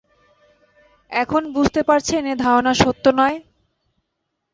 এখন 1.11 1.41
বুঝতে 1.55 1.81
পারছেন, 1.83 2.21
এ 2.25 2.33
ধারণা 2.43 2.73
সত্য 2.75 3.05
নয়। 3.19 3.37